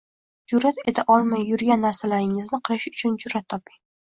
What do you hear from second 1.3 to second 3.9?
yurgan narsalaringizni qilish uchun jur’at toping